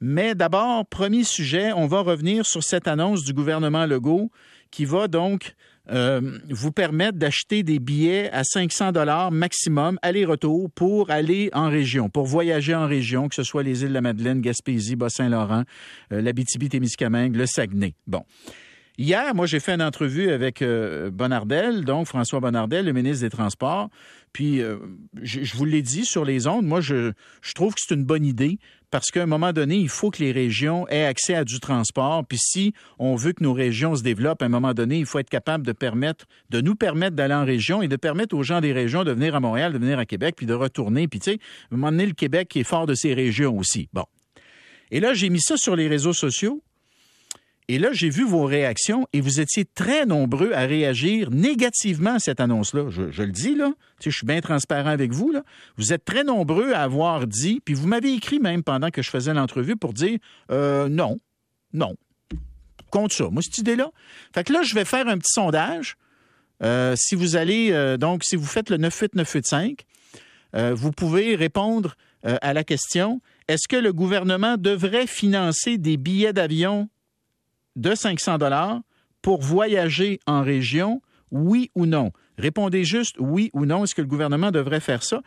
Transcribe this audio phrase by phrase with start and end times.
[0.00, 4.30] Mais d'abord, premier sujet, on va revenir sur cette annonce du gouvernement Legault
[4.70, 5.54] qui va donc
[5.90, 12.10] euh, vous permettre d'acheter des billets à 500 dollars maximum aller-retour pour aller en région,
[12.10, 15.64] pour voyager en région, que ce soit les îles de la Madeleine, Gaspésie, Bas-Saint-Laurent,
[16.12, 17.94] euh, l'Abitibi-Témiscamingue, le Saguenay.
[18.06, 18.24] Bon.
[18.98, 23.30] Hier, moi, j'ai fait une entrevue avec euh, Bonardel, donc François Bonardel, le ministre des
[23.30, 23.90] Transports.
[24.32, 24.76] Puis, euh,
[25.20, 27.12] je, vous l'ai dit sur les ondes, moi, je,
[27.54, 28.58] trouve que c'est une bonne idée
[28.90, 32.24] parce qu'à un moment donné, il faut que les régions aient accès à du transport.
[32.26, 35.18] Puis si on veut que nos régions se développent, à un moment donné, il faut
[35.18, 38.60] être capable de permettre, de nous permettre d'aller en région et de permettre aux gens
[38.60, 41.06] des régions de venir à Montréal, de venir à Québec, puis de retourner.
[41.06, 41.38] Puis tu sais,
[41.70, 43.88] à un moment donné, le Québec est fort de ses régions aussi.
[43.92, 44.04] Bon.
[44.90, 46.62] Et là, j'ai mis ça sur les réseaux sociaux.
[47.70, 52.18] Et là, j'ai vu vos réactions et vous étiez très nombreux à réagir négativement à
[52.18, 52.86] cette annonce-là.
[52.88, 53.72] Je, le dis, là.
[54.00, 55.42] Tu sais, je suis bien transparent avec vous, là.
[55.76, 59.10] Vous êtes très nombreux à avoir dit, puis vous m'avez écrit même pendant que je
[59.10, 60.18] faisais l'entrevue pour dire
[60.50, 61.20] euh, non,
[61.74, 61.94] non.
[62.90, 63.28] Contre ça.
[63.30, 63.90] Moi, cette idée-là.
[64.34, 65.96] Fait que là, je vais faire un petit sondage.
[66.62, 69.84] Euh, si vous allez, euh, donc, si vous faites le 98985,
[70.56, 76.32] euh, vous pouvez répondre à la question est-ce que le gouvernement devrait financer des billets
[76.32, 76.88] d'avion
[77.78, 78.80] de 500 dollars
[79.22, 82.12] pour voyager en région, oui ou non?
[82.36, 83.84] Répondez juste oui ou non.
[83.84, 85.22] Est-ce que le gouvernement devrait faire ça?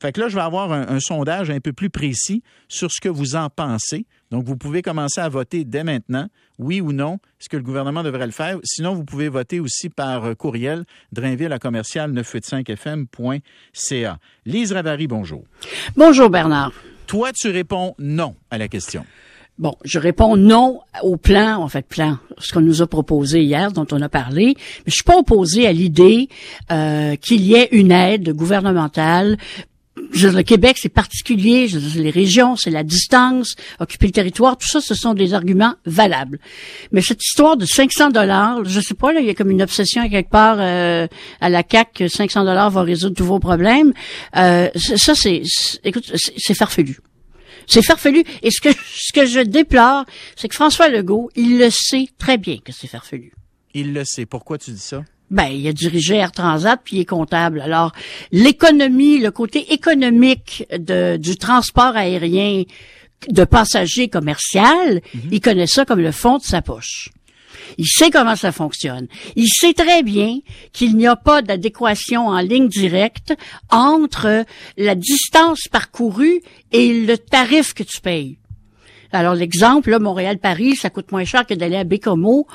[0.00, 3.02] Fait que là, je vais avoir un, un, sondage un peu plus précis sur ce
[3.02, 4.06] que vous en pensez.
[4.30, 6.26] Donc, vous pouvez commencer à voter dès maintenant,
[6.58, 8.56] oui ou non, est-ce que le gouvernement devrait le faire.
[8.64, 14.18] Sinon, vous pouvez voter aussi par courriel, drainville à commercial 985fm.ca.
[14.46, 15.44] Lise Ravary, bonjour.
[15.96, 16.72] Bonjour, Bernard.
[17.06, 19.04] Toi, tu réponds non à la question.
[19.60, 23.72] Bon, je réponds non au plan, en fait, plan, ce qu'on nous a proposé hier,
[23.72, 24.54] dont on a parlé.
[24.56, 26.30] Mais je suis pas opposé à l'idée
[26.72, 29.36] euh, qu'il y ait une aide gouvernementale
[29.96, 31.66] le Québec, c'est particulier.
[31.96, 34.56] Les régions, c'est la distance, occuper le territoire.
[34.56, 36.38] Tout ça, ce sont des arguments valables.
[36.90, 39.60] Mais cette histoire de 500 dollars, je sais pas, là, il y a comme une
[39.60, 41.06] obsession quelque part euh,
[41.42, 43.92] à la CAC que 500 dollars va résoudre tous vos problèmes.
[44.36, 45.42] Euh, ça, c'est,
[45.84, 46.98] écoute, c'est farfelu.
[47.70, 48.24] C'est farfelu.
[48.42, 50.04] Et ce que, ce que je déplore,
[50.36, 53.32] c'est que François Legault, il le sait très bien que c'est farfelu.
[53.74, 54.26] Il le sait.
[54.26, 55.04] Pourquoi tu dis ça?
[55.30, 57.60] Ben, il a dirigé Air Transat puis il est comptable.
[57.60, 57.92] Alors,
[58.32, 62.64] l'économie, le côté économique de, du transport aérien
[63.28, 65.28] de passagers commercial, mm-hmm.
[65.30, 67.10] il connaît ça comme le fond de sa poche.
[67.78, 69.06] Il sait comment ça fonctionne.
[69.36, 70.38] Il sait très bien
[70.72, 73.34] qu'il n'y a pas d'adéquation en ligne directe
[73.70, 74.44] entre
[74.76, 76.40] la distance parcourue
[76.72, 78.38] et le tarif que tu payes.
[79.12, 82.46] Alors l'exemple, Montréal-Paris, ça coûte moins cher que d'aller à Bécomo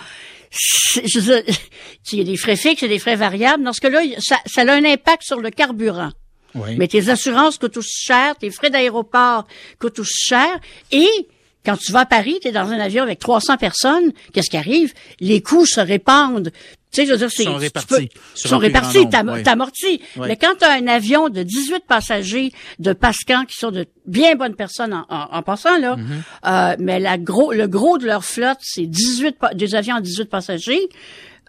[0.96, 3.64] il y a des frais fixes et des frais variables.
[3.64, 6.12] Dans ce cas-là, ça, ça a un impact sur le carburant.
[6.54, 6.76] Oui.
[6.78, 9.46] Mais tes assurances coûtent aussi cher, tes frais d'aéroport
[9.80, 10.60] coûtent aussi cher.
[10.92, 11.10] Et
[11.66, 14.58] quand tu vas à Paris, tu es dans un avion avec 300 personnes, qu'est-ce qui
[14.58, 14.94] arrive?
[15.20, 16.52] Les coûts se répandent.
[16.92, 17.88] Tu sais, je veux dire, c'est, sont répartis.
[18.08, 20.02] Peux, sont répartis, t'amortis.
[20.16, 20.28] Oui.
[20.28, 24.36] Mais quand tu as un avion de 18 passagers de Pascan qui sont de bien
[24.36, 26.02] bonnes personnes en, en, en passant, là, mm-hmm.
[26.46, 30.30] euh, mais la gros, le gros de leur flotte, c'est 18, des avions à 18
[30.30, 30.88] passagers,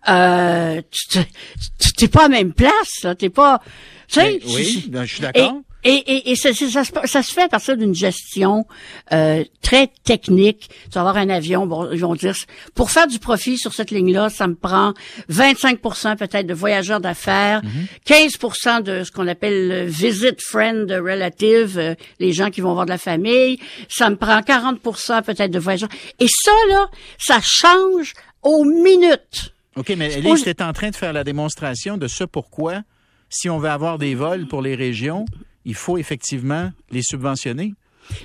[0.09, 3.15] euh, tu t'es pas à la même place, là.
[3.15, 3.61] T'es pas,
[4.09, 4.41] tu sais.
[4.47, 5.61] Oui, je suis d'accord.
[5.89, 8.67] Et, et, et ça, ça, ça, se fait à partir d'une gestion
[9.13, 10.69] euh, très technique.
[10.69, 12.35] Tu vas avoir un avion, bon, ils vont dire,
[12.75, 14.95] pour faire du profit sur cette ligne-là, ça me prend
[15.29, 15.81] 25
[16.19, 18.31] peut-être de voyageurs d'affaires, mm -hmm.
[18.41, 22.87] 15 de ce qu'on appelle le visit friend relative, euh, les gens qui vont voir
[22.87, 23.61] de la famille.
[23.89, 25.93] Ça me prend 40% peut-être de voyageurs.
[26.19, 26.83] Et ça, là,
[27.19, 29.55] ça change aux minutes.
[29.77, 32.83] OK, mais Elise, tu en train de faire la démonstration de ce pourquoi,
[33.29, 35.27] si on veut avoir des vols pour les régions,
[35.67, 37.75] il faut effectivement les subventionner.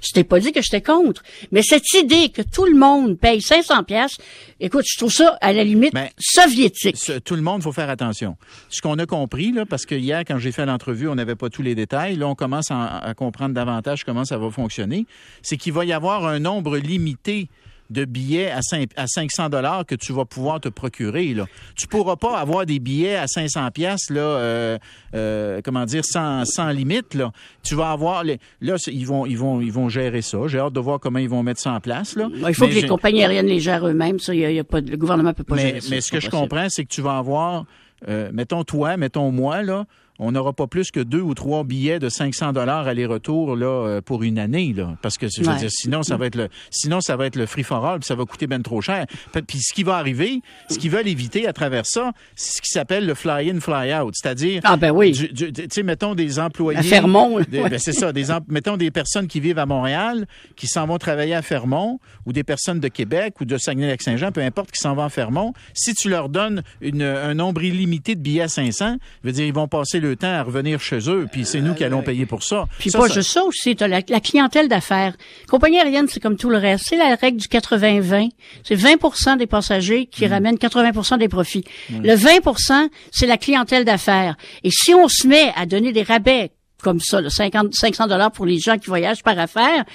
[0.04, 3.42] Je t'ai pas dit que j'étais contre, mais cette idée que tout le monde paye
[3.42, 4.16] 500 pièces,
[4.60, 6.98] écoute, je trouve ça à la limite Mais soviétique.
[6.98, 8.38] Ce, tout le monde, faut faire attention.
[8.70, 11.50] Ce qu'on a compris là, parce que hier quand j'ai fait l'entrevue, on n'avait pas
[11.50, 12.16] tous les détails.
[12.16, 15.08] Là, on commence à, à comprendre davantage comment ça va fonctionner.
[15.42, 17.50] C'est qu'il va y avoir un nombre limité
[17.92, 21.34] de billets à, 5, à 500 dollars que tu vas pouvoir te procurer.
[21.34, 21.46] Là.
[21.76, 24.78] Tu pourras pas avoir des billets à 500 pièces là, euh,
[25.14, 27.14] euh, comment dire, sans, sans limite.
[27.14, 27.32] Là.
[27.64, 30.40] Tu vas avoir les, là, ils vont, ils vont, ils vont gérer ça.
[30.48, 32.16] J'ai hâte de voir comment ils vont mettre ça en place.
[32.16, 32.30] Là.
[32.34, 34.20] Il faut mais que les compagnies aériennes les gèrent eux-mêmes.
[34.20, 35.88] Ça, y a, y a pas, le gouvernement peut pas mais, gérer ça.
[35.92, 37.66] Mais ce que je comprends, c'est que tu vas avoir,
[38.08, 39.86] euh, mettons toi, mettons moi là
[40.24, 44.02] on n'aura pas plus que deux ou trois billets de 500 dollars aller-retour là euh,
[44.02, 45.58] pour une année là, parce que je veux Ouais.
[45.58, 48.08] dire, sinon ça va être le sinon ça va être le free for all, puis
[48.08, 49.06] ça va coûter ben trop cher.
[49.48, 52.70] Puis ce qui va arriver, ce qu'ils veulent éviter à travers ça, c'est ce qui
[52.70, 55.12] s'appelle le fly in fly out, c'est-à-dire Ah ben oui.
[55.12, 57.70] tu sais mettons des employés À Fermont, là, des- ouais.
[57.70, 61.34] ben, c'est ça, des mettons des personnes qui vivent à Montréal, qui s'en vont travailler
[61.34, 65.04] à Fermont, ou des personnes de Québec ou de Saguenay-Lac-Saint-Jean, peu importe, qui s'en vont
[65.04, 65.54] à Fermont.
[65.74, 69.54] Si tu leur donnes une- un nombre illimité de billets à 500, veut dire ils
[69.54, 72.44] vont passer le temps à revenir chez eux, puis c'est nous qui allons payer pour
[72.44, 72.66] ça.
[72.80, 75.16] Puis Ça, pas ça- juste ça aussi, t'as la, la clientèle d'affaires.
[75.50, 76.86] Compagnie aérienne, c'est comme tout le reste.
[76.90, 78.30] C'est la règle du 80-20.
[78.64, 80.32] C'est 20% des passagers qui Mm.
[80.32, 81.64] ramènent 80% des profits.
[81.90, 84.36] Le 20% c'est la clientèle d'affaires.
[84.64, 86.52] Et si on se met à donner des rabais
[86.84, 89.86] comme ça, là, 50, 500 dollars pour les gens qui voyagent par affaires,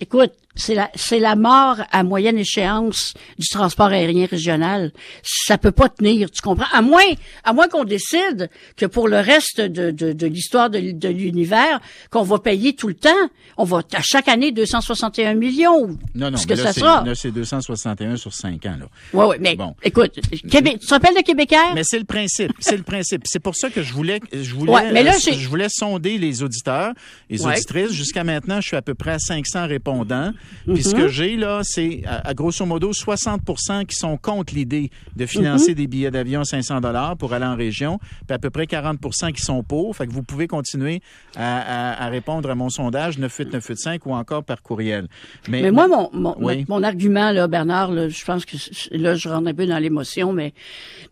[0.00, 4.92] écoute, c'est la, c'est la mort à moyenne échéance du transport aérien régional.
[5.22, 6.66] Ça peut pas tenir, tu comprends?
[6.72, 7.00] À moins,
[7.44, 10.78] à moins qu'on décide que pour le reste de, de, de l'histoire de,
[11.08, 13.08] l'univers, qu'on va payer tout le temps,
[13.56, 15.96] on va à chaque année 261 millions.
[16.14, 17.04] Non, non, ce mais que là, ça c'est- sera.
[17.04, 18.76] là, c'est 261 sur 5 ans.
[18.78, 18.86] Là.
[19.14, 19.74] Ouais, ouais, mais Bon.
[19.82, 20.18] écoute,
[20.50, 21.72] Québec, tu te rappelles de Québécois?
[21.74, 23.22] Mais c'est le principe, c'est le principe.
[23.24, 26.18] C'est pour ça que je voulais, je voulais, Ouais, mais là, euh, je voulais sonder
[26.18, 26.92] les auditeurs,
[27.30, 27.52] les Ouais.
[27.54, 27.92] auditrices.
[27.92, 30.32] Jusqu'à maintenant, je suis à peu près à 500 répondants.
[30.66, 34.90] Puis ce que j'ai là, c'est à, à grosso modo 60% qui sont contre l'idée
[35.16, 35.74] de financer Mm-hmm.
[35.74, 39.32] des billets d'avion à 500 dollars pour aller en région, puis à peu près 40%
[39.32, 39.96] qui sont pour.
[39.96, 41.00] Fait que vous pouvez continuer
[41.36, 45.08] à, à- à répondre à mon sondage 98985 ou encore par courriel.
[45.48, 46.64] Mais moi, mon, mon, Oui.
[46.68, 48.56] mon argument, là, Bernard, là, je pense que
[48.92, 50.52] là, je rentre un peu dans l'émotion, mais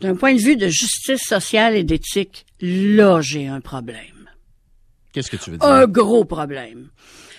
[0.00, 3.96] d'un point de vue de justice sociale et d'éthique, là, j'ai un problème.
[5.12, 5.68] Qu'est-ce que tu veux dire?
[5.68, 6.88] Un gros problème.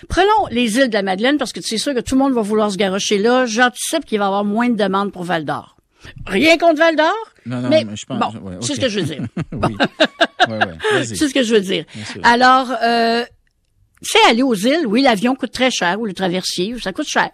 [0.08, 2.42] Prenons les îles de la Madeleine, parce que c'est sûr que tout le monde va
[2.42, 3.46] vouloir se garocher là.
[3.46, 5.76] J'anticipe qu'il va y avoir moins de demandes pour Val d'Or.
[6.26, 7.14] Rien contre Val d'Or,
[7.46, 9.22] Non, non, mais, mais je pense- bon, ouais, c'est ce que je veux dire.
[9.52, 9.76] oui.
[10.48, 11.04] ouais, ouais.
[11.04, 11.84] C'est ce que je veux dire.
[12.24, 13.24] Alors, euh,
[14.02, 14.84] c'est aller aux îles.
[14.86, 17.30] Oui, l'avion coûte très cher, ou le traversier, ça coûte cher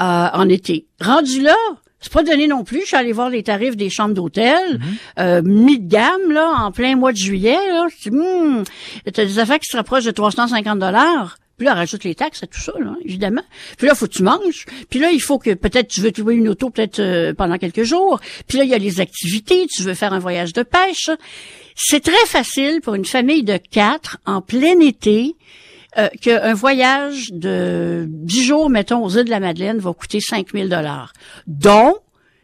[0.00, 0.86] euh, en été.
[1.00, 1.54] Rendu là,
[2.04, 2.82] c'est pas donné non plus.
[2.82, 4.78] Je suis allé voir les tarifs des chambres d'hôtel,
[5.18, 7.56] euh, mis de gamme là, en plein mois de juillet.
[7.70, 8.62] Là, Je hmm,
[9.10, 11.38] t'as des affaires qui se rapprochent de 350 dollars.
[11.56, 12.72] Puis là, rajoute les taxes et tout ça,
[13.04, 13.44] évidemment.
[13.78, 14.66] Puis là, faut que tu manges.
[14.90, 17.56] Puis là, il faut que peut-être tu veux te louer une auto peut-être euh, pendant
[17.56, 18.20] quelques jours.
[18.46, 19.66] Puis là, il y a les activités.
[19.68, 21.08] Tu veux faire un voyage de pêche.
[21.74, 25.36] C'est très facile pour une famille de quatre en plein été
[25.98, 30.48] euh, qu'un voyage de 10 jours, mettons, aux îles de la Madeleine va coûter 5
[30.52, 31.12] 000 dollars,
[31.46, 31.94] dont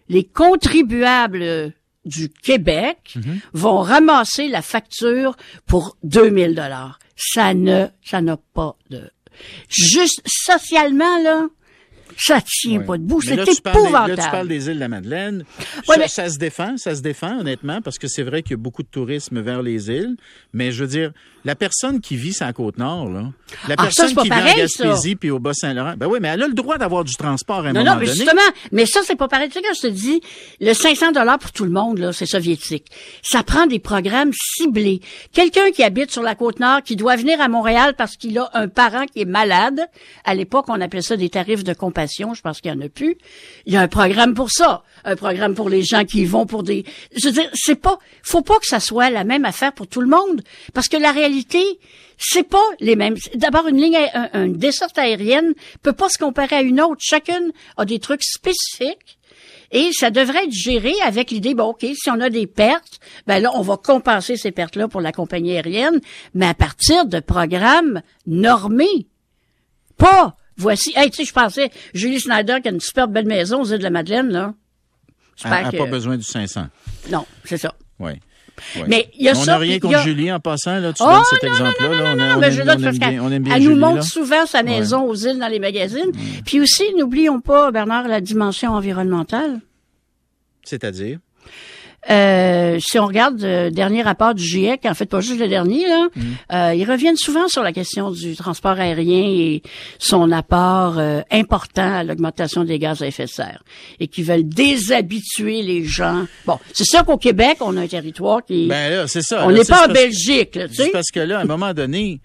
[0.09, 1.73] les contribuables
[2.05, 3.15] du Québec
[3.53, 5.37] vont ramasser la facture
[5.67, 6.99] pour 2000 dollars.
[7.17, 9.11] Ça ne, ça n'a pas de,
[9.69, 11.47] juste socialement là,
[12.19, 13.21] ça tient pas debout.
[13.23, 14.15] C'est épouvantable.
[14.17, 15.45] Là, tu parles des îles de la Madeleine.
[15.89, 18.53] Ouais, ça, mais- ça se défend, ça se défend, honnêtement, parce que c'est vrai qu'il
[18.53, 20.17] y a beaucoup de tourisme vers les îles.
[20.53, 21.13] Mais je veux dire,
[21.45, 23.23] la personne qui vit sur la Côte-Nord, là,
[23.69, 25.17] la Ah, ça, personne pas qui vit pareil, en Gaspésie ça.
[25.19, 27.73] puis au Bas-Saint-Laurent, ben oui, mais elle a le droit d'avoir du transport à un
[27.73, 28.17] Non, moment non, mais donné.
[28.19, 28.41] justement,
[28.73, 29.49] mais ça, c'est pas pareil.
[29.49, 30.21] Tu sais, quand je te dis,
[30.61, 32.87] le 500 dollars pour tout le monde, là, c'est soviétique.
[33.23, 35.01] Ça prend des programmes ciblés.
[35.33, 38.69] Quelqu'un qui habite sur la Côte-Nord, qui doit venir à Montréal parce qu'il a un
[38.69, 39.81] parent qui est malade.
[40.25, 42.35] À l'époque, on appelait ça des tarifs de compassion.
[42.35, 43.17] Je pense qu'il y en a plus.
[43.67, 44.83] Il y a un programme pour ça.
[45.05, 46.85] Un programme pour les gens qui y vont pour des,
[47.17, 50.03] je veux dire, c'est pas, faut pas que ça soit la même affaire pour tout
[50.03, 50.43] le monde.
[50.75, 51.30] Parce que la réalité,
[52.19, 53.17] c'est pas les mêmes.
[53.35, 57.01] D'abord, une ligne, un- une desserte aérienne peut pas se comparer à une autre.
[57.01, 59.19] Chacune a des trucs spécifiques.
[59.73, 62.99] Et ça devrait être géré avec l'idée, bon, OK, si on a des pertes,
[63.29, 66.01] ben là, on va compenser ces pertes-là pour la compagnie aérienne,
[66.35, 69.07] mais à partir de programmes normés.
[69.97, 73.61] Pas, voici, hey, tu sais, je pensais, Julie Snyder qui a une super belle maison
[73.63, 74.55] aux îles de la Madeleine, là.
[75.45, 76.67] Elle n'a pas besoin du 500.
[77.11, 77.73] Non, c'est ça.
[78.01, 78.13] Oui.
[78.77, 78.83] Oui.
[78.89, 81.03] Mais il y a on ça, n'a rien contre a- Julie en passant, là, tu
[81.05, 81.89] Oh, donnes cet non, exemple-là.
[81.89, 83.21] non, non, on, non, a- on mais aime, je on dois aime parce bien, qu'elle
[83.21, 84.03] on aime bien elle nous montre là.
[84.03, 86.13] souvent sa maison aux îles dans les magazines.
[86.45, 89.61] Puis aussi, n'oublions pas, Bernard, la dimension environnementale.
[90.65, 91.19] C'est-à-dire?
[92.09, 95.87] Euh, si on regarde le dernier rapport du GIEC, en fait pas juste le dernier,
[95.87, 96.09] là,
[96.53, 99.63] euh, ils reviennent souvent sur la question du transport aérien et
[99.99, 103.63] son apport euh, important à l'augmentation des gaz à effet de serre
[103.99, 106.27] et qui veulent déshabituer les gens.
[106.47, 108.67] Bon, c'est sûr qu'au Québec, on a un territoire qui...
[108.67, 109.47] Ben là, c'est ça.
[109.47, 110.91] on n'est pas en Belgique, là, tu C'est sais.
[110.93, 112.21] parce que là, à un moment donné,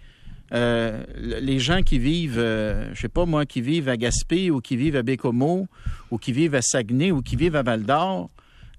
[0.53, 4.51] euh, le- les gens qui vivent, euh, je sais pas moi, qui vivent à Gaspé
[4.51, 5.67] ou qui vivent à Bécomo
[6.12, 8.29] ou qui vivent à Saguenay ou qui vivent à Val-d'Or,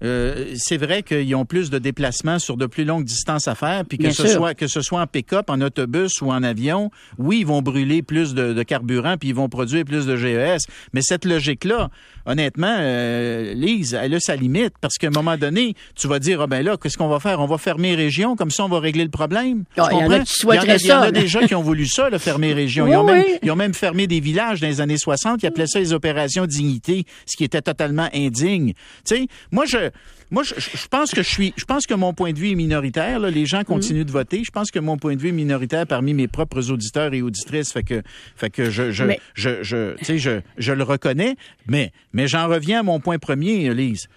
[0.03, 3.83] euh, c'est vrai qu'ils ont plus de déplacements sur de plus longues distances à faire,
[3.85, 4.35] puis que Bien ce sûr.
[4.37, 8.01] soit que ce soit en pick-up, en autobus ou en avion, oui, ils vont brûler
[8.01, 10.65] plus de, de carburant, puis ils vont produire plus de GES.
[10.93, 11.89] Mais cette logique-là,
[12.25, 16.41] honnêtement, euh, Lise, elle a sa limite, parce qu'à un moment donné, tu vas dire,
[16.41, 17.39] ah ben là, qu'est-ce qu'on va faire?
[17.39, 19.63] On va fermer région, comme ça on va régler le problème.
[19.77, 21.11] Il y en a qui souhaiteraient il y en a, il y en a ça,
[21.11, 22.85] mais- déjà qui ont voulu ça, là, fermer région.
[22.87, 25.47] Ils, Oui, ont même, ils ont même fermé des villages dans les années 60, ils
[25.47, 28.73] appelaient ça les opérations dignité, ce qui était totalement indigne.
[29.05, 29.86] Tu sais, moi, je...
[30.31, 32.55] Moi, je, je pense que je suis, je pense que mon point de vue est
[32.55, 33.19] minoritaire.
[33.19, 33.29] là.
[33.29, 34.41] Les gens continuent de voter.
[34.45, 37.71] Je pense que mon point de vue est minoritaire parmi mes propres auditeurs et auditrices.
[37.71, 38.01] Fait que,
[38.35, 41.35] fait que je, je, Mais- je, je, tu sais, je, je le reconnais.
[41.67, 44.07] Mais, mais j'en reviens à mon point premier, Lise.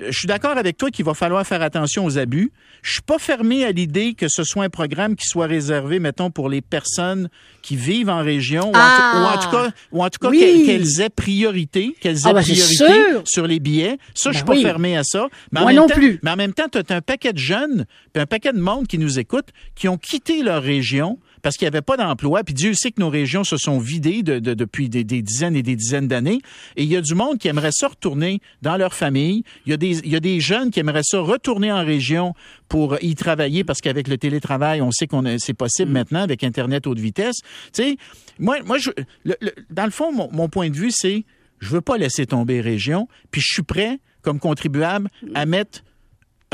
[0.00, 2.52] Euh, Je suis d'accord avec toi qu'il va falloir faire attention aux abus.
[2.82, 6.30] Je suis pas fermé à l'idée que ce soit un programme qui soit réservé, mettons,
[6.30, 7.28] pour les personnes
[7.62, 9.20] qui vivent en région, ou, en tout- Ah!
[9.22, 10.64] ou en tout cas, ou en tout cas Oui.
[10.66, 13.98] qu'elles aient priorité, qu'elles aient Ah, ben, c'est priorité sur les billets.
[14.14, 14.62] Ça, je suis Ben pas oui.
[14.62, 15.28] fermé à ça.
[15.52, 16.18] Mais en Moi même non temps- plus.
[16.22, 18.86] Mais en même temps, tu as un paquet de jeunes, puis un paquet de monde
[18.86, 22.42] qui nous écoute, qui ont quitté leur région parce qu'il n'y avait pas d'emploi.
[22.42, 25.54] Puis Dieu sait que nos régions se sont vidées de- de- depuis des, des dizaines
[25.54, 26.40] et des dizaines d'années.
[26.76, 29.44] Et il y a du monde qui aimerait ça retourner dans leur famille.
[29.66, 32.34] Il y a des, il y a des jeunes qui aimeraient ça retourner en région
[32.68, 36.86] pour y travailler parce qu'avec le télétravail, on sait qu'on c'est possible maintenant avec Internet
[36.86, 37.36] haute vitesse.
[37.74, 37.96] Tu sais,
[38.38, 38.90] moi, moi je,
[39.24, 41.24] le- le- dans le fond, mon, mon point de vue, c'est
[41.60, 45.84] je veux pas laisser tomber région, puis je suis prêt, comme contribuable, à mettre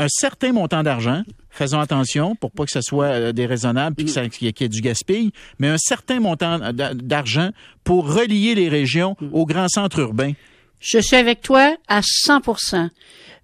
[0.01, 4.11] un certain montant d'argent, faisons attention pour pas que ce soit euh, déraisonnable puis que
[4.27, 7.51] qu'il y, ait- qu'il y ait du gaspille, mais un certain montant d'a- d'argent
[7.83, 10.33] pour relier les régions aux grands centres urbains.
[10.79, 12.39] Je suis avec toi à 100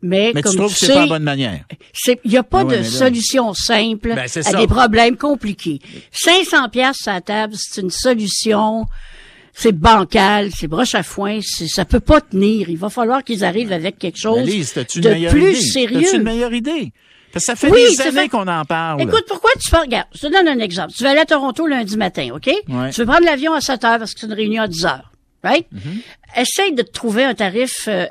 [0.01, 1.63] Mais, Mais comme tu trouves que tu c'est pas la bonne manière.
[2.07, 4.53] il n'y a pas ouais, de solution simple Ben, à ça.
[4.53, 5.79] des problèmes compliqués.
[6.11, 8.85] 500 pièces à la table, c'est une solution.
[9.59, 12.69] C'est bancal, c'est broche à foin, c'est- ça peut pas tenir.
[12.69, 15.61] Il va falloir qu'ils arrivent avec quelque chose Lise, t'as-tu une de plus idée?
[15.61, 16.01] sérieux.
[16.03, 16.91] T'as-tu une meilleure idée?
[17.33, 19.01] Parce que ça fait Oui, des années fait- qu'on en parle.
[19.01, 20.93] Écoute, pourquoi tu fais, regarde, je te donne un exemple.
[20.95, 22.47] Tu vas aller à Toronto lundi matin, OK?
[22.69, 22.89] Ouais.
[22.91, 25.11] Tu veux prendre l'avion à 7 heures parce que c'est une réunion à 10 heures,
[25.43, 25.65] right?
[25.73, 26.39] Mm-hmm.
[26.41, 28.05] Essaye de te trouver un tarif, euh,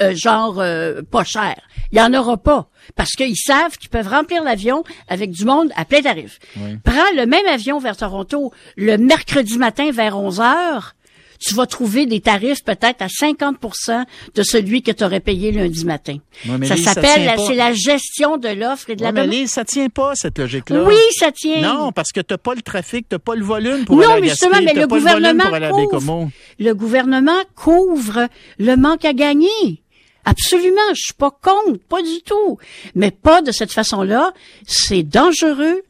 [0.00, 1.56] euh, genre, euh, pas cher.
[1.92, 2.68] Il y en aura pas.
[2.96, 6.38] Parce qu'ils savent qu'ils peuvent remplir l'avion avec du monde à plein tarif.
[6.84, 10.94] Prends le même avion vers Toronto le mercredi matin vers 11 heures.
[11.40, 14.04] Tu vas trouver des tarifs peut-être à 50%
[14.34, 16.18] de celui que tu aurais payé lundi matin.
[16.46, 19.34] Mais ça s'appelle, c'est la gestion de l'offre et de la mais demande.
[19.34, 20.84] Lise, ça tient pas, cette logique-là.
[20.84, 21.62] Oui, ça tient.
[21.62, 24.20] Non, parce que t'as pas le trafic, t'as pas le volume pour Non, aller à
[24.20, 26.30] mais justement, Gaspé, mais le pas le volume gouvernement pour à couvre.
[26.58, 28.28] Le gouvernement couvre
[28.58, 29.82] le manque à gagner.
[30.26, 32.58] Absolument, je suis pas contre, pas du tout.
[32.94, 34.32] Mais pas de cette façon-là.
[34.66, 35.80] C'est dangereux.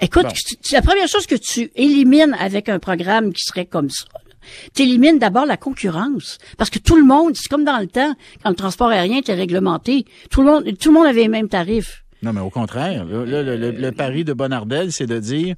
[0.00, 0.56] Écoute, Bon.
[0.72, 4.04] la première chose que tu élimines avec un programme qui serait comme ça,
[4.74, 6.38] tu élimines d'abord la concurrence.
[6.58, 9.34] Parce que tout le monde, c'est comme dans le temps, quand le transport aérien était
[9.34, 12.04] réglementé, tout le monde, tout le monde avait les mêmes tarifs.
[12.22, 13.04] Non, mais au contraire.
[13.04, 15.54] Le- le pari de Bonardel, c'est de dire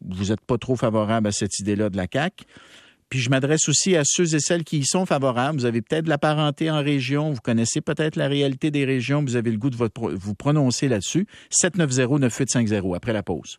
[0.04, 2.44] vous n'êtes pas trop favorable à cette idée-là de la CAC.
[3.08, 5.58] Puis je m'adresse aussi à ceux et celles qui y sont favorables.
[5.58, 9.22] Vous avez peut-être de la parenté en région, vous connaissez peut-être la réalité des régions,
[9.22, 11.26] vous avez le goût de votre- vous prononcer là-dessus.
[11.50, 13.58] 790-9850 après la pause.